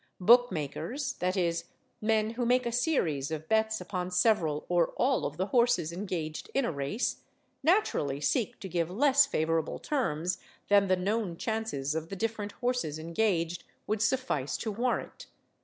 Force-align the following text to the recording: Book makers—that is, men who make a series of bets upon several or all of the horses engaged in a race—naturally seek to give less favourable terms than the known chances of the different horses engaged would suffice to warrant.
Book 0.19 0.51
makers—that 0.51 1.37
is, 1.37 1.65
men 2.01 2.31
who 2.31 2.43
make 2.43 2.65
a 2.65 2.71
series 2.71 3.29
of 3.29 3.47
bets 3.47 3.79
upon 3.79 4.09
several 4.09 4.65
or 4.67 4.93
all 4.97 5.27
of 5.27 5.37
the 5.37 5.45
horses 5.45 5.93
engaged 5.93 6.49
in 6.55 6.65
a 6.65 6.71
race—naturally 6.71 8.19
seek 8.19 8.59
to 8.61 8.67
give 8.67 8.89
less 8.89 9.27
favourable 9.27 9.77
terms 9.77 10.39
than 10.69 10.87
the 10.87 10.97
known 10.97 11.37
chances 11.37 11.93
of 11.93 12.09
the 12.09 12.15
different 12.15 12.53
horses 12.53 12.97
engaged 12.97 13.63
would 13.85 14.01
suffice 14.01 14.57
to 14.57 14.71
warrant. 14.71 15.27